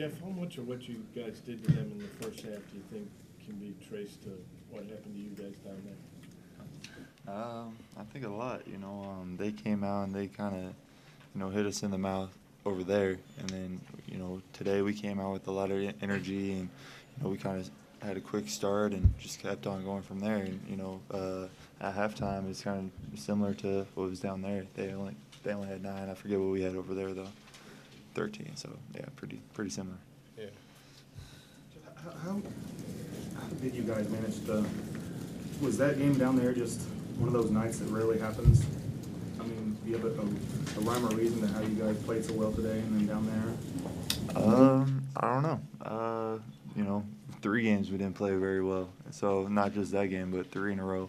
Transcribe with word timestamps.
Jeff, 0.00 0.18
how 0.22 0.30
much 0.30 0.56
of 0.56 0.66
what 0.66 0.88
you 0.88 1.04
guys 1.14 1.40
did 1.40 1.62
to 1.62 1.72
them 1.72 1.92
in 1.92 1.98
the 1.98 2.24
first 2.24 2.40
half 2.40 2.54
do 2.54 2.76
you 2.76 2.82
think 2.90 3.06
can 3.44 3.54
be 3.56 3.74
traced 3.86 4.22
to 4.22 4.30
what 4.70 4.82
happened 4.84 5.14
to 5.14 5.20
you 5.20 5.28
guys 5.28 5.58
down 5.58 5.76
there? 7.26 7.34
Um, 7.34 7.76
I 7.98 8.04
think 8.04 8.24
a 8.24 8.30
lot. 8.30 8.66
You 8.66 8.78
know, 8.78 9.06
um, 9.06 9.36
they 9.36 9.52
came 9.52 9.84
out 9.84 10.04
and 10.04 10.14
they 10.14 10.28
kind 10.28 10.56
of, 10.56 10.62
you 10.62 11.40
know, 11.40 11.50
hit 11.50 11.66
us 11.66 11.82
in 11.82 11.90
the 11.90 11.98
mouth 11.98 12.30
over 12.64 12.82
there, 12.82 13.18
and 13.40 13.50
then 13.50 13.80
you 14.06 14.16
know 14.16 14.40
today 14.54 14.80
we 14.80 14.94
came 14.94 15.20
out 15.20 15.34
with 15.34 15.46
a 15.48 15.50
lot 15.50 15.70
of 15.70 15.92
energy, 16.00 16.52
and 16.52 16.70
you 17.18 17.22
know 17.22 17.28
we 17.28 17.36
kind 17.36 17.60
of 17.60 17.70
had 18.00 18.16
a 18.16 18.22
quick 18.22 18.48
start 18.48 18.92
and 18.92 19.12
just 19.18 19.42
kept 19.42 19.66
on 19.66 19.84
going 19.84 20.00
from 20.00 20.18
there. 20.18 20.36
And 20.36 20.64
you 20.66 20.76
know, 20.78 20.98
uh, 21.10 21.48
at 21.78 21.94
halftime 21.94 22.48
it's 22.48 22.62
kind 22.62 22.90
of 23.12 23.18
similar 23.18 23.52
to 23.52 23.86
what 23.96 24.08
was 24.08 24.20
down 24.20 24.40
there. 24.40 24.64
They 24.76 24.94
only 24.94 25.14
they 25.42 25.52
only 25.52 25.68
had 25.68 25.82
nine. 25.82 26.08
I 26.08 26.14
forget 26.14 26.40
what 26.40 26.48
we 26.52 26.62
had 26.62 26.74
over 26.74 26.94
there 26.94 27.12
though, 27.12 27.28
thirteen. 28.14 28.56
So 28.56 28.70
yeah, 28.94 29.06
pretty 29.16 29.40
pretty 29.54 29.70
similar. 29.70 29.96
Yeah. 30.38 30.46
How, 32.04 32.10
how 32.10 32.42
how 33.40 33.48
did 33.60 33.74
you 33.74 33.82
guys 33.82 34.08
manage 34.08 34.44
to, 34.46 34.64
was 35.60 35.76
that 35.78 35.98
game 35.98 36.14
down 36.14 36.36
there 36.36 36.52
just 36.52 36.80
one 37.18 37.28
of 37.28 37.34
those 37.34 37.50
nights 37.50 37.78
that 37.78 37.90
rarely 37.90 38.18
happens? 38.18 38.64
I 39.38 39.42
mean, 39.44 39.76
do 39.84 39.90
you 39.90 39.96
have 39.96 40.04
a, 40.04 40.20
a 40.20 40.80
rhyme 40.82 41.04
or 41.04 41.16
reason 41.16 41.40
to 41.40 41.46
how 41.48 41.60
you 41.60 41.74
guys 41.74 41.96
played 42.04 42.24
so 42.24 42.32
well 42.34 42.52
today 42.52 42.78
and 42.78 43.00
then 43.00 43.06
down 43.06 43.26
there? 43.26 44.42
Um, 44.42 45.02
I 45.16 45.32
don't 45.32 45.42
know. 45.42 45.60
Uh, 45.82 46.38
you 46.76 46.84
know, 46.84 47.04
three 47.42 47.62
games 47.62 47.90
we 47.90 47.98
didn't 47.98 48.14
play 48.14 48.34
very 48.36 48.62
well. 48.62 48.88
So 49.10 49.48
not 49.48 49.74
just 49.74 49.92
that 49.92 50.06
game, 50.06 50.30
but 50.30 50.50
three 50.50 50.72
in 50.72 50.78
a 50.78 50.84
row. 50.84 51.08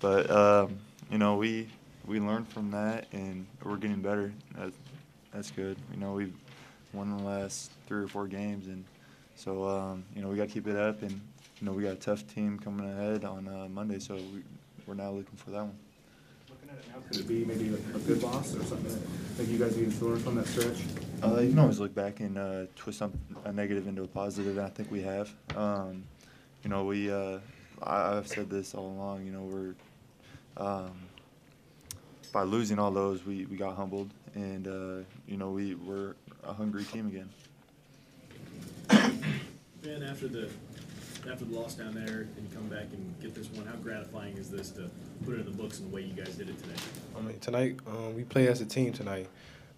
But 0.00 0.30
um, 0.30 0.78
you 1.10 1.18
know, 1.18 1.36
we 1.36 1.68
we 2.06 2.20
learned 2.20 2.48
from 2.48 2.70
that, 2.70 3.06
and 3.12 3.46
we're 3.62 3.76
getting 3.76 4.00
better. 4.00 4.32
That's, 4.56 4.76
that's 5.32 5.50
good. 5.50 5.76
You 5.92 5.98
know, 5.98 6.12
we've 6.12 6.34
won 6.92 7.16
the 7.16 7.22
last 7.22 7.70
three 7.86 8.02
or 8.02 8.08
four 8.08 8.26
games, 8.26 8.66
and 8.66 8.84
so 9.34 9.66
um, 9.66 10.04
you 10.14 10.22
know 10.22 10.28
we 10.28 10.36
got 10.36 10.48
to 10.48 10.54
keep 10.54 10.66
it 10.66 10.76
up. 10.76 11.02
And 11.02 11.20
you 11.62 11.66
know, 11.66 11.72
we 11.72 11.84
got 11.84 11.92
a 11.92 11.96
tough 11.96 12.26
team 12.34 12.58
coming 12.58 12.90
ahead 12.90 13.24
on 13.24 13.46
uh, 13.46 13.68
Monday, 13.70 14.00
so 14.00 14.16
we, 14.16 14.42
we're 14.86 14.94
now 14.94 15.10
looking 15.10 15.36
for 15.36 15.50
that 15.50 15.62
one. 15.62 15.78
Looking 16.50 16.70
at 16.70 16.78
it 16.78 16.84
now, 16.92 17.00
could 17.08 17.20
it 17.20 17.28
be 17.28 17.44
maybe 17.44 17.68
a, 17.68 17.96
a 17.96 18.00
good 18.00 18.20
loss 18.22 18.56
or 18.56 18.64
something 18.64 18.88
that, 18.88 19.36
that 19.38 19.46
you 19.46 19.58
guys 19.58 19.74
to 19.74 20.04
learn 20.04 20.18
from 20.18 20.34
that 20.34 20.46
stretch? 20.48 20.82
Uh, 21.22 21.40
you 21.40 21.50
can 21.50 21.58
always 21.60 21.78
look 21.78 21.94
back 21.94 22.18
and 22.18 22.36
uh, 22.36 22.64
twist 22.74 22.98
some, 22.98 23.12
a 23.44 23.52
negative 23.52 23.86
into 23.86 24.02
a 24.02 24.08
positive, 24.08 24.58
and 24.58 24.66
I 24.66 24.70
think 24.70 24.90
we 24.90 25.02
have. 25.02 25.32
Um, 25.56 26.02
you 26.64 26.70
know, 26.70 26.84
we. 26.84 27.10
Uh, 27.10 27.38
I, 27.80 28.16
I've 28.16 28.26
said 28.26 28.50
this 28.50 28.74
all 28.74 28.86
along. 28.86 29.24
You 29.24 29.32
know, 29.32 29.42
we're 29.42 29.74
um, 30.56 30.92
by 32.32 32.42
losing 32.42 32.78
all 32.78 32.90
those, 32.90 33.24
we, 33.24 33.44
we 33.44 33.56
got 33.56 33.76
humbled, 33.76 34.10
and 34.34 34.66
uh, 34.66 35.04
you 35.26 35.36
know, 35.36 35.50
we 35.50 35.74
we're 35.74 36.14
a 36.42 36.52
hungry 36.52 36.84
team 36.84 37.06
again. 37.06 37.28
Ben, 39.82 40.02
after 40.02 40.28
the 40.28 40.48
after 41.30 41.44
the 41.44 41.54
loss 41.54 41.74
down 41.74 41.94
there, 41.94 42.26
and 42.36 42.48
you 42.48 42.56
come 42.56 42.68
back 42.68 42.86
and 42.92 43.14
get 43.20 43.34
this 43.34 43.48
one, 43.50 43.66
how 43.66 43.76
gratifying 43.76 44.36
is 44.36 44.50
this 44.50 44.70
to 44.70 44.90
put 45.24 45.34
it 45.34 45.40
in 45.40 45.44
the 45.44 45.52
books 45.52 45.78
in 45.78 45.88
the 45.88 45.94
way 45.94 46.02
you 46.02 46.14
guys 46.14 46.34
did 46.34 46.48
it 46.48 46.58
today? 46.58 46.74
I 47.16 47.20
mean, 47.20 47.38
tonight 47.38 47.76
um, 47.86 48.16
we 48.16 48.24
play 48.24 48.48
as 48.48 48.60
a 48.60 48.66
team 48.66 48.92
tonight. 48.92 49.28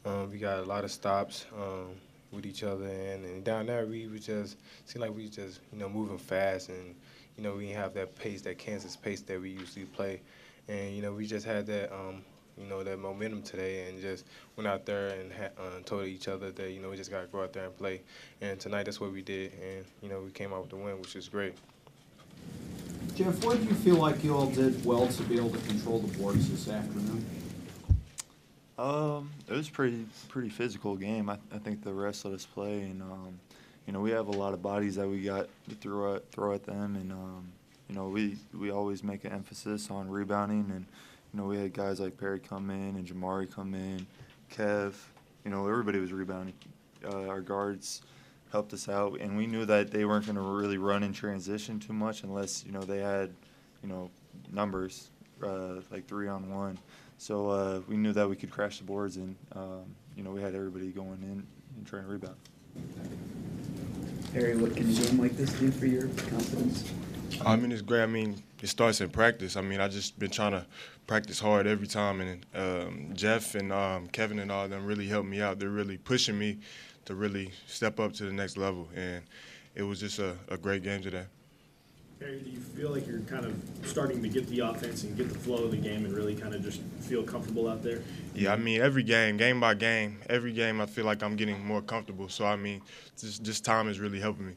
Um, 0.06 0.30
we 0.30 0.38
got 0.38 0.60
a 0.60 0.64
lot 0.64 0.84
of 0.84 0.92
stops 0.92 1.46
um, 1.56 1.90
with 2.30 2.46
each 2.46 2.62
other, 2.62 2.86
and, 2.86 3.24
and 3.24 3.44
down 3.44 3.66
there 3.66 3.84
we 3.86 4.06
was 4.06 4.24
just 4.24 4.58
seemed 4.86 5.00
like 5.00 5.14
we 5.14 5.28
just 5.28 5.60
you 5.72 5.78
know 5.78 5.88
moving 5.88 6.18
fast, 6.18 6.68
and 6.68 6.94
you 7.36 7.42
know 7.42 7.54
we 7.54 7.66
didn't 7.66 7.80
have 7.80 7.94
that 7.94 8.14
pace, 8.14 8.42
that 8.42 8.58
Kansas 8.58 8.96
pace 8.96 9.20
that 9.22 9.40
we 9.40 9.50
usually 9.50 9.86
play, 9.86 10.20
and 10.68 10.94
you 10.94 11.02
know 11.02 11.12
we 11.12 11.26
just 11.26 11.44
had 11.44 11.66
that 11.66 11.92
um, 11.92 12.22
you 12.58 12.66
know 12.66 12.82
that 12.82 12.98
momentum 12.98 13.42
today, 13.42 13.88
and 13.88 14.00
just 14.00 14.24
went 14.56 14.66
out 14.66 14.86
there 14.86 15.08
and 15.08 15.32
ha- 15.32 15.50
uh, 15.58 15.80
told 15.84 16.06
each 16.06 16.28
other 16.28 16.50
that 16.50 16.70
you 16.70 16.80
know 16.80 16.90
we 16.90 16.96
just 16.96 17.10
got 17.10 17.22
to 17.22 17.26
go 17.26 17.42
out 17.42 17.52
there 17.52 17.66
and 17.66 17.76
play, 17.76 18.00
and 18.40 18.58
tonight 18.60 18.84
that's 18.84 19.00
what 19.00 19.12
we 19.12 19.22
did, 19.22 19.52
and 19.54 19.84
you 20.02 20.08
know 20.08 20.20
we 20.20 20.30
came 20.30 20.52
out 20.52 20.60
with 20.60 20.70
the 20.70 20.76
win, 20.76 20.98
which 21.00 21.16
is 21.16 21.28
great. 21.28 21.54
Jeff, 23.14 23.44
what 23.44 23.60
do 23.60 23.64
you 23.64 23.74
feel 23.74 23.96
like 23.96 24.24
you 24.24 24.34
all 24.34 24.46
did 24.46 24.84
well 24.84 25.06
to 25.06 25.22
be 25.24 25.36
able 25.36 25.50
to 25.50 25.58
control 25.68 26.00
the 26.00 26.18
boards 26.18 26.50
this 26.50 26.68
afternoon? 26.68 27.24
Um, 28.76 29.30
it 29.48 29.52
was 29.52 29.68
pretty 29.68 30.06
pretty 30.28 30.48
physical 30.48 30.96
game. 30.96 31.30
I, 31.30 31.38
I 31.52 31.58
think 31.58 31.82
the 31.82 31.92
rest 31.92 32.24
let 32.24 32.34
us 32.34 32.44
play, 32.44 32.80
and 32.80 33.02
um, 33.02 33.38
you 33.86 33.92
know 33.92 34.00
we 34.00 34.10
have 34.10 34.26
a 34.26 34.32
lot 34.32 34.52
of 34.52 34.62
bodies 34.62 34.96
that 34.96 35.08
we 35.08 35.22
got 35.22 35.46
to 35.68 35.74
throw 35.76 36.16
at 36.16 36.30
throw 36.32 36.52
at 36.54 36.64
them, 36.64 36.96
and 36.96 37.12
um, 37.12 37.46
you 37.88 37.94
know 37.94 38.08
we 38.08 38.36
we 38.52 38.70
always 38.72 39.04
make 39.04 39.24
an 39.24 39.32
emphasis 39.32 39.90
on 39.90 40.08
rebounding, 40.10 40.72
and 40.74 40.86
you 41.34 41.40
know 41.40 41.46
we 41.46 41.58
had 41.58 41.72
guys 41.72 41.98
like 41.98 42.16
Perry 42.16 42.38
come 42.38 42.70
in 42.70 42.94
and 42.94 43.04
Jamari 43.04 43.52
come 43.52 43.74
in, 43.74 44.06
Kev, 44.52 44.94
you 45.44 45.50
know 45.50 45.66
everybody 45.66 45.98
was 45.98 46.12
rebounding. 46.12 46.54
Uh, 47.04 47.26
our 47.26 47.40
guards 47.40 48.02
helped 48.52 48.72
us 48.72 48.88
out, 48.88 49.20
and 49.20 49.36
we 49.36 49.48
knew 49.48 49.64
that 49.64 49.90
they 49.90 50.04
weren't 50.04 50.26
going 50.26 50.36
to 50.36 50.42
really 50.42 50.78
run 50.78 51.02
in 51.02 51.12
transition 51.12 51.80
too 51.80 51.92
much 51.92 52.22
unless 52.22 52.64
you 52.64 52.70
know 52.70 52.82
they 52.82 53.00
had 53.00 53.32
you 53.82 53.88
know 53.88 54.08
numbers 54.52 55.10
uh, 55.42 55.80
like 55.90 56.06
three 56.06 56.28
on 56.28 56.48
one. 56.54 56.78
So 57.18 57.48
uh, 57.50 57.80
we 57.88 57.96
knew 57.96 58.12
that 58.12 58.28
we 58.28 58.36
could 58.36 58.52
crash 58.52 58.78
the 58.78 58.84
boards, 58.84 59.16
and 59.16 59.34
um, 59.56 59.82
you 60.16 60.22
know 60.22 60.30
we 60.30 60.40
had 60.40 60.54
everybody 60.54 60.92
going 60.92 61.20
in 61.22 61.44
and 61.76 61.84
trying 61.84 62.04
to 62.04 62.10
rebound. 62.10 62.36
Perry, 64.32 64.56
what 64.56 64.76
can 64.76 64.88
a 64.88 64.92
game 64.92 65.18
like 65.18 65.36
this 65.36 65.52
do 65.54 65.72
for 65.72 65.86
your 65.86 66.02
confidence? 66.02 66.92
I 67.44 67.56
mean, 67.56 67.72
it's 67.72 67.82
great. 67.82 68.02
I 68.02 68.06
mean, 68.06 68.42
it 68.62 68.68
starts 68.68 69.00
in 69.00 69.10
practice. 69.10 69.56
I 69.56 69.60
mean, 69.60 69.80
I 69.80 69.88
just 69.88 70.18
been 70.18 70.30
trying 70.30 70.52
to 70.52 70.66
practice 71.06 71.38
hard 71.38 71.66
every 71.66 71.86
time, 71.86 72.20
and 72.20 72.46
um, 72.54 73.10
Jeff 73.14 73.54
and 73.54 73.72
um, 73.72 74.08
Kevin 74.08 74.38
and 74.38 74.50
all 74.50 74.68
them 74.68 74.84
really 74.86 75.06
helped 75.06 75.28
me 75.28 75.40
out. 75.40 75.58
They're 75.58 75.68
really 75.68 75.98
pushing 75.98 76.38
me 76.38 76.58
to 77.04 77.14
really 77.14 77.50
step 77.66 78.00
up 78.00 78.12
to 78.14 78.24
the 78.24 78.32
next 78.32 78.56
level, 78.56 78.88
and 78.94 79.22
it 79.74 79.82
was 79.82 80.00
just 80.00 80.18
a, 80.18 80.36
a 80.48 80.56
great 80.56 80.82
game 80.82 81.02
today. 81.02 81.24
Perry, 82.20 82.38
do 82.38 82.50
you 82.50 82.60
feel 82.60 82.90
like 82.90 83.06
you're 83.06 83.20
kind 83.20 83.44
of 83.44 83.54
starting 83.84 84.22
to 84.22 84.28
get 84.28 84.46
the 84.46 84.60
offense 84.60 85.02
and 85.02 85.16
get 85.16 85.28
the 85.28 85.38
flow 85.38 85.64
of 85.64 85.72
the 85.72 85.76
game 85.76 86.04
and 86.04 86.14
really 86.14 86.34
kind 86.34 86.54
of 86.54 86.62
just 86.62 86.80
feel 87.00 87.24
comfortable 87.24 87.68
out 87.68 87.82
there? 87.82 88.02
Yeah, 88.34 88.52
I 88.52 88.56
mean, 88.56 88.80
every 88.80 89.02
game, 89.02 89.36
game 89.36 89.58
by 89.58 89.74
game, 89.74 90.20
every 90.30 90.52
game, 90.52 90.80
I 90.80 90.86
feel 90.86 91.04
like 91.04 91.22
I'm 91.22 91.34
getting 91.34 91.64
more 91.66 91.82
comfortable. 91.82 92.28
So 92.28 92.46
I 92.46 92.56
mean, 92.56 92.82
just 93.18 93.44
this 93.44 93.60
time 93.60 93.88
is 93.88 93.98
really 93.98 94.20
helping 94.20 94.46
me. 94.46 94.54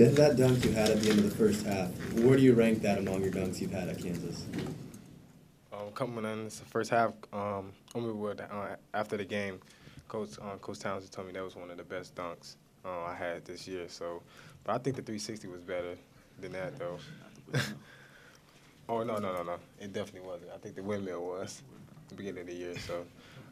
Ben, 0.00 0.14
that 0.14 0.38
dunk 0.38 0.64
you 0.64 0.72
had 0.72 0.88
at 0.88 1.02
the 1.02 1.10
end 1.10 1.18
of 1.18 1.24
the 1.28 1.36
first 1.36 1.66
half, 1.66 1.90
where 2.14 2.34
do 2.34 2.42
you 2.42 2.54
rank 2.54 2.80
that 2.80 2.96
among 2.96 3.20
your 3.20 3.30
dunks 3.30 3.60
you've 3.60 3.70
had 3.70 3.86
at 3.86 4.02
Kansas? 4.02 4.46
Um, 5.74 5.92
coming 5.92 6.24
in 6.24 6.44
the 6.46 6.50
first 6.50 6.88
half, 6.88 7.12
um, 7.34 7.70
I 7.94 7.98
remember 7.98 8.42
uh, 8.50 8.76
after 8.94 9.18
the 9.18 9.26
game, 9.26 9.60
Coach 10.08 10.38
uh, 10.40 10.56
Coach 10.56 10.78
Townsend 10.78 11.12
told 11.12 11.26
me 11.26 11.34
that 11.34 11.44
was 11.44 11.54
one 11.54 11.70
of 11.70 11.76
the 11.76 11.84
best 11.84 12.14
dunks 12.14 12.56
uh, 12.82 13.02
I 13.02 13.14
had 13.14 13.44
this 13.44 13.68
year. 13.68 13.90
So, 13.90 14.22
but 14.64 14.72
I 14.72 14.78
think 14.78 14.96
the 14.96 15.02
360 15.02 15.48
was 15.48 15.60
better 15.60 15.94
than 16.40 16.52
that 16.52 16.78
though. 16.78 16.98
oh 18.88 19.02
no 19.02 19.18
no 19.18 19.34
no 19.34 19.42
no, 19.42 19.56
it 19.78 19.92
definitely 19.92 20.26
wasn't. 20.26 20.50
I 20.54 20.56
think 20.56 20.76
the 20.76 20.82
windmill 20.82 21.26
was 21.26 21.60
the 22.08 22.14
beginning 22.14 22.40
of 22.40 22.46
the 22.46 22.54
year. 22.54 22.78
So, 22.78 23.04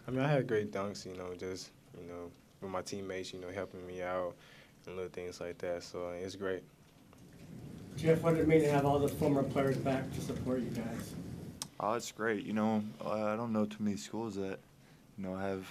I 0.07 0.13
mean, 0.13 0.21
I 0.21 0.33
had 0.33 0.47
great 0.47 0.73
dunks. 0.73 1.05
You 1.05 1.15
know, 1.15 1.35
just 1.39 1.73
you 2.01 2.09
know 2.09 2.31
with 2.63 2.71
my 2.71 2.81
teammates, 2.81 3.35
you 3.35 3.39
know, 3.39 3.51
helping 3.51 3.87
me 3.87 4.01
out 4.01 4.35
and 4.87 4.97
little 4.97 5.11
things 5.11 5.41
like 5.41 5.59
that. 5.59 5.83
So 5.83 6.11
it's 6.11 6.37
great. 6.37 6.63
Jeff, 7.97 8.23
what 8.23 8.35
did 8.35 8.43
it 8.43 8.49
mean 8.49 8.61
to 8.61 8.71
have 8.71 8.85
all 8.85 8.99
the 8.99 9.09
former 9.09 9.43
players 9.43 9.77
back 9.77 10.13
to 10.15 10.21
support 10.21 10.61
you 10.61 10.71
guys? 10.71 11.15
Oh, 11.81 11.95
it's 11.95 12.13
great. 12.13 12.45
You 12.45 12.53
know, 12.53 12.83
I 13.05 13.37
don't 13.37 13.53
know 13.53 13.65
too 13.65 13.83
many 13.83 13.97
schools 13.97 14.37
that 14.37 14.59
you 15.17 15.25
know 15.25 15.37
have 15.37 15.67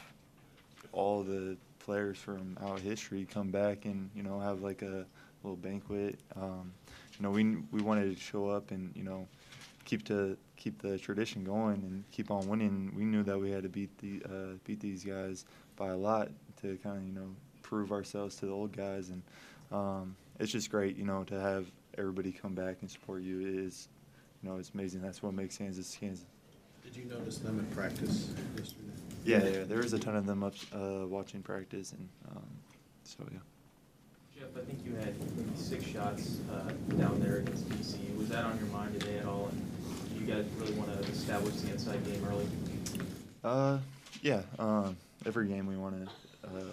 all 0.92 1.24
the 1.24 1.58
players 1.80 2.18
from 2.18 2.58
our 2.62 2.78
history 2.78 3.26
come 3.32 3.50
back 3.50 3.86
and 3.86 4.10
you 4.14 4.24
know 4.24 4.40
have 4.40 4.62
like 4.62 4.82
a 4.82 5.06
little 5.44 5.56
banquet. 5.56 6.20
Um, 6.36 6.74
you 7.18 7.24
know, 7.24 7.32
we 7.32 7.58
we 7.72 7.82
wanted 7.82 8.14
to 8.14 8.22
show 8.22 8.50
up 8.50 8.72
and 8.72 8.92
you 8.96 9.04
know 9.04 9.28
keep 9.86 10.04
to 10.06 10.38
keep 10.58 10.82
the 10.82 10.98
tradition 10.98 11.44
going 11.44 11.76
and 11.76 12.04
keep 12.12 12.30
on 12.30 12.48
winning. 12.48 12.92
We 12.96 13.06
knew 13.06 13.24
that 13.24 13.40
we 13.40 13.52
had 13.52 13.64
to 13.64 13.70
beat 13.70 13.98
the 14.00 14.22
uh, 14.26 14.54
beat 14.66 14.80
these 14.80 15.04
guys 15.04 15.46
by 15.78 15.90
a 15.90 15.98
lot 15.98 16.30
to 16.62 16.78
kind 16.84 16.98
of 16.98 17.04
you 17.04 17.14
know 17.14 17.30
prove 17.68 17.92
ourselves 17.92 18.36
to 18.38 18.46
the 18.46 18.52
old 18.52 18.76
guys 18.76 19.10
and 19.10 19.22
um, 19.72 20.16
it's 20.40 20.52
just 20.52 20.72
great 20.72 20.96
you 20.96 21.04
know 21.04 21.24
to 21.26 21.40
have 21.40 21.66
everybody 21.98 22.32
come 22.32 22.54
back 22.54 22.78
and 22.82 22.90
support 22.90 23.22
you 23.22 23.42
it 23.42 23.48
is 23.48 23.90
you 24.42 24.50
know 24.50 24.58
it's 24.58 24.72
amazing 24.74 25.02
that's 25.02 25.22
what 25.22 25.34
makes 25.34 25.58
Kansas 25.58 25.98
Kansas. 26.00 26.26
Did 26.84 26.96
you 26.96 27.06
notice 27.06 27.40
them 27.40 27.60
in 27.60 27.66
practice 27.76 28.30
yesterday? 28.58 28.82
Yeah, 29.26 29.44
yeah, 29.44 29.64
there 29.66 29.80
was 29.80 29.92
a 29.92 30.00
ton 30.00 30.16
of 30.16 30.26
them 30.26 30.42
up 30.42 30.54
uh, 30.74 31.06
watching 31.06 31.42
practice 31.42 31.92
and 31.92 32.08
um, 32.32 32.48
so 33.04 33.26
yeah. 33.32 33.40
Jeff, 34.40 34.50
I 34.56 34.62
think 34.62 34.86
you 34.86 34.96
had 34.96 35.14
maybe 35.36 35.50
six 35.56 35.84
shots 35.84 36.38
uh, 36.54 36.72
down 36.96 37.20
there 37.20 37.38
against 37.38 37.68
DC. 37.70 38.16
Was 38.18 38.30
that 38.30 38.46
on 38.46 38.58
your 38.60 38.68
mind 38.68 39.00
today 39.00 39.18
at 39.18 39.26
all? 39.26 39.50
And 39.52 40.14
do 40.14 40.24
you 40.24 40.32
guys 40.32 40.46
really 40.58 40.74
want 40.74 40.94
to 40.94 41.12
establish 41.12 41.56
the 41.56 41.72
inside 41.72 42.06
game 42.06 42.24
early? 42.30 42.46
Uh, 43.44 43.80
yeah. 44.22 44.44
Um, 44.60 44.96
every 45.26 45.48
game 45.48 45.66
we 45.66 45.76
want 45.76 46.06
to, 46.06 46.48
uh, 46.48 46.72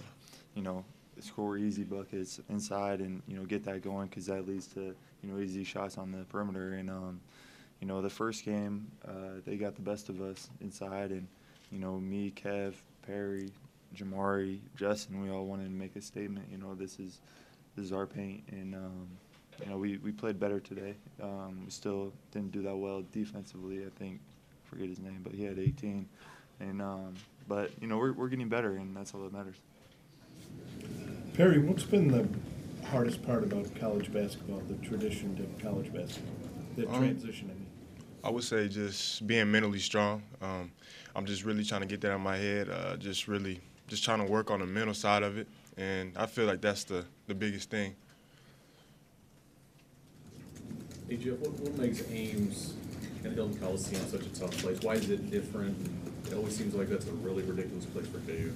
you 0.54 0.62
know, 0.62 0.84
score 1.24 1.56
easy 1.56 1.84
buckets 1.84 2.40
inside 2.48 3.00
and 3.00 3.22
you 3.26 3.36
know 3.36 3.44
get 3.44 3.64
that 3.64 3.82
going 3.82 4.08
because 4.08 4.26
that 4.26 4.46
leads 4.46 4.66
to 4.68 4.94
you 5.22 5.32
know 5.32 5.40
easy 5.40 5.64
shots 5.64 5.98
on 5.98 6.12
the 6.12 6.24
perimeter. 6.24 6.74
And 6.74 6.90
um, 6.90 7.20
you 7.80 7.86
know, 7.86 8.00
the 8.00 8.10
first 8.10 8.44
game 8.44 8.90
uh, 9.06 9.40
they 9.44 9.56
got 9.56 9.74
the 9.74 9.82
best 9.82 10.08
of 10.08 10.20
us 10.20 10.48
inside, 10.60 11.10
and 11.10 11.26
you 11.70 11.78
know 11.78 11.98
me, 11.98 12.32
Kev, 12.34 12.74
Perry, 13.06 13.50
Jamari, 13.94 14.60
Justin, 14.76 15.22
we 15.22 15.30
all 15.30 15.44
wanted 15.46 15.64
to 15.64 15.70
make 15.70 15.96
a 15.96 16.00
statement. 16.00 16.46
You 16.50 16.58
know, 16.58 16.74
this 16.74 16.98
is 16.98 17.20
this 17.76 17.86
is 17.86 17.92
our 17.92 18.06
paint, 18.06 18.42
and 18.50 18.74
um, 18.74 19.08
you 19.62 19.70
know 19.70 19.76
we, 19.76 19.98
we 19.98 20.12
played 20.12 20.38
better 20.38 20.60
today. 20.60 20.94
Um, 21.22 21.62
we 21.64 21.70
still 21.70 22.12
didn't 22.30 22.52
do 22.52 22.62
that 22.62 22.76
well 22.76 23.02
defensively. 23.12 23.84
I 23.84 23.90
think 23.98 24.20
forget 24.64 24.88
his 24.88 25.00
name, 25.00 25.20
but 25.22 25.32
he 25.32 25.44
had 25.44 25.58
18, 25.58 26.08
and 26.60 26.82
um, 26.82 27.14
but 27.48 27.70
you 27.80 27.86
know 27.86 27.98
we're 27.98 28.12
we're 28.12 28.28
getting 28.28 28.48
better, 28.48 28.76
and 28.76 28.96
that's 28.96 29.14
all 29.14 29.20
that 29.22 29.32
matters. 29.32 29.56
Perry, 31.34 31.58
what's 31.58 31.82
been 31.82 32.08
the 32.08 32.28
hardest 32.88 33.22
part 33.24 33.42
about 33.42 33.74
college 33.74 34.12
basketball, 34.12 34.62
the 34.68 34.76
tradition 34.86 35.34
to 35.36 35.62
college 35.64 35.92
basketball, 35.92 36.32
the 36.76 36.88
Um, 36.88 37.00
transition? 37.00 37.50
I 37.50 37.54
mean, 37.54 37.66
I 38.22 38.30
would 38.30 38.44
say 38.44 38.68
just 38.68 39.26
being 39.26 39.50
mentally 39.50 39.80
strong. 39.80 40.22
Um, 40.40 40.70
I'm 41.16 41.26
just 41.26 41.44
really 41.44 41.64
trying 41.64 41.80
to 41.80 41.88
get 41.88 42.00
that 42.02 42.12
out 42.12 42.16
of 42.16 42.20
my 42.20 42.36
head. 42.36 42.68
Uh, 42.68 42.96
just 42.96 43.26
really, 43.26 43.60
just 43.88 44.04
trying 44.04 44.24
to 44.24 44.30
work 44.30 44.50
on 44.52 44.60
the 44.60 44.66
mental 44.66 44.94
side 44.94 45.24
of 45.24 45.36
it, 45.36 45.48
and 45.76 46.16
I 46.16 46.26
feel 46.26 46.46
like 46.46 46.60
that's 46.60 46.84
the 46.84 47.04
the 47.26 47.34
biggest 47.34 47.68
thing. 47.68 47.96
Hey 51.08 51.16
Jeff, 51.16 51.38
what, 51.40 51.52
what 51.60 51.76
makes 51.76 52.02
Ames 52.10 52.74
and 53.24 53.34
Hilton 53.34 53.58
Coliseum 53.58 54.06
such 54.08 54.22
a 54.22 54.28
tough 54.30 54.56
place? 54.58 54.80
Why 54.82 54.94
is 54.94 55.10
it 55.10 55.30
different? 55.30 55.76
It 56.26 56.34
always 56.34 56.56
seems 56.56 56.74
like 56.74 56.88
that's 56.88 57.06
a 57.08 57.12
really 57.12 57.42
ridiculous 57.42 57.86
place 57.86 58.06
for 58.06 58.18
KU. 58.20 58.52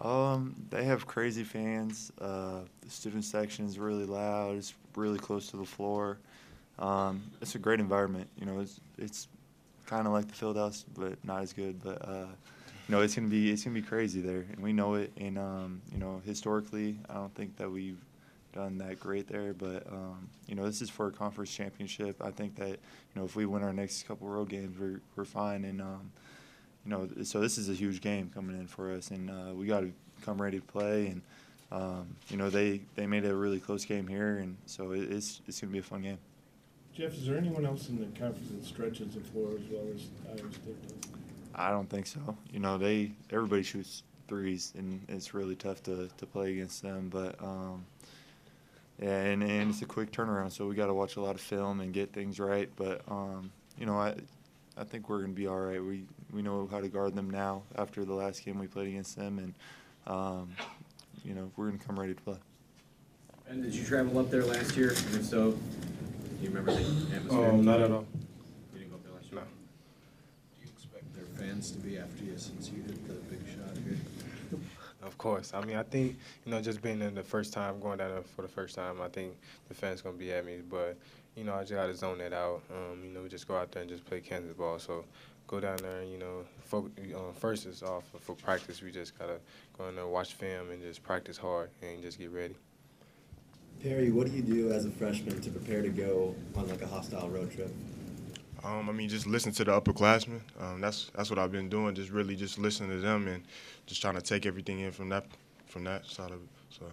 Um, 0.00 0.54
they 0.70 0.84
have 0.84 1.06
crazy 1.06 1.44
fans. 1.44 2.12
Uh, 2.20 2.60
the 2.80 2.90
student 2.90 3.24
section 3.24 3.66
is 3.66 3.78
really 3.78 4.04
loud. 4.04 4.56
It's 4.56 4.74
really 4.96 5.18
close 5.18 5.48
to 5.48 5.56
the 5.56 5.64
floor. 5.64 6.18
Um, 6.78 7.22
it's 7.40 7.54
a 7.54 7.58
great 7.58 7.80
environment. 7.80 8.28
You 8.38 8.46
know, 8.46 8.60
it's 8.60 8.80
it's 8.98 9.28
kind 9.86 10.06
of 10.06 10.12
like 10.12 10.26
the 10.26 10.34
field 10.34 10.56
house, 10.56 10.84
but 10.96 11.22
not 11.24 11.42
as 11.42 11.52
good. 11.52 11.82
But 11.82 12.06
uh, 12.06 12.26
you 12.88 12.94
know, 12.94 13.00
it's 13.02 13.14
gonna 13.14 13.28
be 13.28 13.50
it's 13.50 13.64
gonna 13.64 13.74
be 13.74 13.82
crazy 13.82 14.20
there, 14.20 14.44
and 14.50 14.60
we 14.60 14.72
know 14.72 14.94
it. 14.94 15.12
And 15.16 15.38
um, 15.38 15.82
you 15.92 15.98
know, 15.98 16.20
historically, 16.24 16.98
I 17.08 17.14
don't 17.14 17.34
think 17.34 17.56
that 17.56 17.70
we've 17.70 18.02
done 18.52 18.78
that 18.78 18.98
great 18.98 19.28
there. 19.28 19.54
But 19.54 19.86
um, 19.86 20.28
you 20.46 20.54
know, 20.54 20.66
this 20.66 20.82
is 20.82 20.90
for 20.90 21.08
a 21.08 21.12
conference 21.12 21.54
championship. 21.54 22.20
I 22.22 22.30
think 22.30 22.56
that 22.56 22.70
you 22.70 23.14
know, 23.14 23.24
if 23.24 23.36
we 23.36 23.46
win 23.46 23.62
our 23.62 23.72
next 23.72 24.06
couple 24.08 24.26
road 24.28 24.48
games, 24.48 24.76
we're 24.78 25.00
we're 25.14 25.24
fine. 25.24 25.64
And 25.64 25.80
um, 25.80 26.10
you 26.84 26.90
know, 26.90 27.08
so 27.22 27.40
this 27.40 27.58
is 27.58 27.70
a 27.70 27.72
huge 27.72 28.00
game 28.00 28.30
coming 28.34 28.56
in 28.56 28.66
for 28.66 28.92
us, 28.92 29.10
and 29.10 29.30
uh, 29.30 29.54
we 29.54 29.66
got 29.66 29.80
to 29.80 29.92
come 30.22 30.40
ready 30.40 30.60
to 30.60 30.66
play. 30.66 31.06
And 31.06 31.22
um, 31.72 32.06
you 32.28 32.36
know, 32.36 32.50
they 32.50 32.80
they 32.94 33.06
made 33.06 33.24
a 33.24 33.34
really 33.34 33.60
close 33.60 33.84
game 33.84 34.06
here, 34.06 34.38
and 34.38 34.56
so 34.66 34.92
it, 34.92 35.10
it's 35.10 35.40
it's 35.46 35.60
gonna 35.60 35.72
be 35.72 35.78
a 35.78 35.82
fun 35.82 36.02
game. 36.02 36.18
Jeff, 36.94 37.14
is 37.14 37.26
there 37.26 37.36
anyone 37.36 37.66
else 37.66 37.88
in 37.88 37.98
the 37.98 38.06
conference 38.18 38.50
that 38.50 38.64
stretches 38.64 39.14
the 39.14 39.20
floor 39.20 39.50
as 39.50 39.64
well 39.68 39.84
as 39.92 40.06
Iowa 40.28 40.52
State 40.52 40.88
does? 40.88 41.10
I 41.54 41.70
don't 41.70 41.88
think 41.88 42.06
so. 42.06 42.36
You 42.52 42.60
know, 42.60 42.78
they 42.78 43.12
everybody 43.30 43.62
shoots 43.62 44.02
threes, 44.28 44.72
and 44.76 45.04
it's 45.08 45.34
really 45.34 45.56
tough 45.56 45.82
to, 45.84 46.08
to 46.16 46.26
play 46.26 46.52
against 46.52 46.82
them. 46.82 47.08
But 47.08 47.40
um, 47.42 47.84
yeah, 49.00 49.20
and, 49.22 49.42
and 49.42 49.70
it's 49.70 49.82
a 49.82 49.86
quick 49.86 50.12
turnaround, 50.12 50.52
so 50.52 50.66
we 50.66 50.74
got 50.74 50.86
to 50.86 50.94
watch 50.94 51.16
a 51.16 51.20
lot 51.20 51.34
of 51.34 51.40
film 51.40 51.80
and 51.80 51.92
get 51.92 52.12
things 52.12 52.38
right. 52.38 52.70
But 52.76 53.02
um, 53.08 53.50
you 53.78 53.86
know, 53.86 53.98
I 53.98 54.14
I 54.76 54.84
think 54.84 55.08
we're 55.08 55.20
gonna 55.20 55.32
be 55.32 55.46
all 55.46 55.58
right. 55.60 55.82
We 55.82 56.04
we 56.32 56.42
know 56.42 56.68
how 56.70 56.80
to 56.80 56.88
guard 56.88 57.14
them 57.14 57.30
now 57.30 57.62
after 57.76 58.04
the 58.04 58.14
last 58.14 58.44
game 58.44 58.58
we 58.58 58.66
played 58.66 58.88
against 58.88 59.16
them, 59.16 59.38
and 59.38 59.54
um, 60.06 60.50
you 61.24 61.34
know 61.34 61.50
we're 61.56 61.66
gonna 61.66 61.78
come 61.78 61.98
ready 61.98 62.14
to 62.14 62.20
play. 62.20 62.36
And 63.48 63.62
did 63.62 63.74
you 63.74 63.84
travel 63.84 64.18
up 64.18 64.30
there 64.30 64.44
last 64.44 64.76
year? 64.76 64.90
And 64.90 65.14
if 65.14 65.24
so, 65.24 65.52
do 65.52 65.58
you 66.40 66.48
remember 66.48 66.72
the 66.72 67.14
atmosphere? 67.14 67.50
Um, 67.50 67.64
not 67.64 67.80
at 67.80 67.90
all. 67.90 68.06
You 68.72 68.80
didn't 68.80 68.90
go 68.90 68.96
up 68.96 69.04
there 69.04 69.12
last 69.14 69.30
year? 69.30 69.40
No. 69.42 69.46
Do 69.46 70.66
you 70.66 70.72
expect 70.74 71.14
their 71.14 71.26
fans 71.46 71.70
to 71.72 71.78
be 71.78 71.98
after 71.98 72.24
you 72.24 72.36
since 72.36 72.70
you 72.70 72.82
hit 72.82 73.06
the 73.06 73.14
big 73.14 73.40
shot 73.46 73.76
here? 73.84 74.60
Of 75.04 75.18
course. 75.18 75.52
I 75.54 75.60
mean, 75.64 75.76
I 75.76 75.82
think 75.82 76.16
you 76.44 76.50
know, 76.50 76.60
just 76.60 76.80
being 76.82 77.02
in 77.02 77.14
the 77.14 77.22
first 77.22 77.52
time, 77.52 77.78
going 77.80 77.98
down 77.98 78.10
there 78.10 78.22
for 78.22 78.42
the 78.42 78.48
first 78.48 78.74
time, 78.74 79.00
I 79.00 79.08
think 79.08 79.36
the 79.68 79.74
fans 79.74 80.00
gonna 80.00 80.16
be 80.16 80.32
at 80.32 80.44
me. 80.44 80.60
But 80.68 80.96
you 81.36 81.44
know, 81.44 81.54
I 81.54 81.60
just 81.60 81.72
gotta 81.72 81.94
zone 81.94 82.18
that 82.18 82.32
out. 82.32 82.62
Um, 82.70 83.04
you 83.04 83.10
know, 83.10 83.28
just 83.28 83.46
go 83.46 83.56
out 83.56 83.70
there 83.72 83.82
and 83.82 83.90
just 83.90 84.04
play 84.04 84.20
Kansas 84.20 84.54
ball. 84.54 84.78
So 84.78 85.04
go 85.46 85.60
down 85.60 85.76
there, 85.78 86.00
and, 86.00 86.10
you 86.10 86.18
know, 86.18 86.44
focus, 86.64 86.92
uh, 87.14 87.32
first 87.38 87.66
is 87.66 87.82
off 87.82 88.04
for 88.20 88.34
practice. 88.34 88.80
We 88.82 88.90
just 88.90 89.18
gotta 89.18 89.38
go 89.76 89.88
in 89.88 89.96
there, 89.96 90.06
watch 90.06 90.34
film, 90.34 90.70
and 90.70 90.80
just 90.80 91.02
practice 91.02 91.36
hard 91.36 91.70
and 91.82 92.02
just 92.02 92.18
get 92.18 92.30
ready. 92.30 92.56
Perry, 93.82 94.10
what 94.10 94.26
do 94.26 94.32
you 94.32 94.42
do 94.42 94.72
as 94.72 94.86
a 94.86 94.90
freshman 94.90 95.40
to 95.42 95.50
prepare 95.50 95.82
to 95.82 95.90
go 95.90 96.34
on 96.56 96.68
like 96.68 96.80
a 96.80 96.86
hostile 96.86 97.28
road 97.28 97.52
trip? 97.52 97.70
Um, 98.64 98.88
I 98.88 98.92
mean, 98.92 99.08
just 99.08 99.26
listen 99.26 99.52
to 99.52 99.64
the 99.64 99.78
upperclassmen. 99.78 100.40
Um, 100.58 100.80
that's 100.80 101.10
that's 101.14 101.28
what 101.28 101.38
I've 101.38 101.52
been 101.52 101.68
doing. 101.68 101.94
Just 101.94 102.10
really 102.10 102.34
just 102.34 102.58
listening 102.58 102.90
to 102.90 102.96
them 102.98 103.28
and 103.28 103.44
just 103.86 104.00
trying 104.00 104.14
to 104.14 104.22
take 104.22 104.46
everything 104.46 104.80
in 104.80 104.90
from 104.90 105.10
that 105.10 105.26
from 105.66 105.84
that 105.84 106.06
side 106.06 106.30
of 106.30 106.38
it. 106.42 106.48
So. 106.70 106.84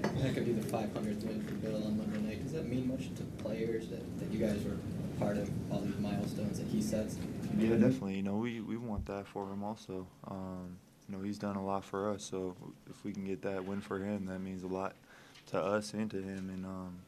That 0.00 0.34
could 0.34 0.46
be 0.46 0.52
the 0.52 0.66
500th 0.66 1.24
win 1.24 1.44
for 1.46 1.54
Bill 1.54 1.84
on 1.84 1.98
Monday 1.98 2.20
night. 2.20 2.42
Does 2.42 2.52
that 2.52 2.66
mean 2.66 2.88
much 2.88 3.14
to 3.16 3.22
players 3.42 3.88
that, 3.88 4.18
that 4.18 4.32
you 4.32 4.44
guys 4.44 4.64
were 4.64 4.76
part 5.18 5.36
of 5.36 5.50
all 5.70 5.80
these 5.80 5.98
milestones 5.98 6.58
that 6.58 6.66
he 6.68 6.80
sets? 6.80 7.16
Yeah, 7.58 7.70
definitely. 7.70 8.14
You 8.14 8.22
know, 8.22 8.36
we, 8.36 8.60
we 8.60 8.76
want 8.76 9.06
that 9.06 9.26
for 9.26 9.44
him 9.44 9.62
also. 9.62 10.06
Um, 10.28 10.76
you 11.08 11.16
know, 11.16 11.22
he's 11.22 11.38
done 11.38 11.56
a 11.56 11.64
lot 11.64 11.84
for 11.84 12.10
us, 12.10 12.24
so 12.24 12.56
if 12.88 13.04
we 13.04 13.12
can 13.12 13.24
get 13.24 13.42
that 13.42 13.64
win 13.64 13.80
for 13.80 13.98
him, 13.98 14.26
that 14.26 14.40
means 14.40 14.62
a 14.62 14.68
lot 14.68 14.94
to 15.48 15.62
us 15.62 15.92
and 15.94 16.10
to 16.10 16.22
him. 16.22 16.50
And 16.52 16.64
um, 16.64 16.98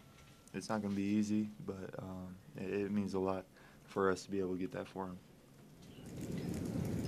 it's 0.55 0.69
not 0.69 0.83
going 0.83 0.95
to 0.95 0.97
be 0.97 1.03
easy, 1.07 1.49
but 1.67 1.91
um, 1.99 2.35
it, 2.57 2.73
it 2.73 2.91
means 2.91 3.15
a 3.15 3.19
lot 3.19 3.45
for 3.85 4.11
us 4.11 4.23
to 4.25 4.31
be 4.31 4.39
able 4.41 4.53
to 4.53 4.59
get 4.59 4.73
that 4.73 4.87
for 4.89 5.05
him. 5.05 5.19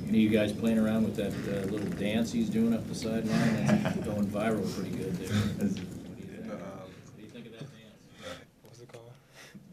Any 0.09 0.27
of 0.27 0.33
you 0.33 0.39
guys 0.39 0.53
playing 0.53 0.79
around 0.79 1.05
with 1.05 1.17
that 1.17 1.33
uh, 1.33 1.67
little 1.71 1.89
dance 1.99 2.33
he's 2.33 2.51
doing 2.51 2.75
up 2.75 2.87
the 2.89 2.95
sideline? 2.95 3.67
That's 3.83 3.97
going 3.99 4.27
viral 4.27 4.71
pretty 4.75 4.91
good 4.97 5.17
there. 5.17 5.29
What 5.37 5.59
do 5.59 6.23
you 6.23 6.29
think? 6.29 6.53
Um, 6.53 6.59
What 6.59 7.17
do 7.17 7.23
you 7.23 7.29
think 7.29 7.47
of 7.47 7.53
that 7.53 7.61
dance? 7.61 8.39
What's 8.65 8.81
it 8.81 8.93
called? 8.93 9.13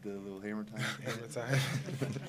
The 0.02 0.10
little 0.10 0.40
hammer 0.40 0.64
time. 0.64 0.80
hammer 1.04 1.26
time. 1.26 1.58
Little 1.86 1.98
hammer 1.98 2.14
time. 2.14 2.22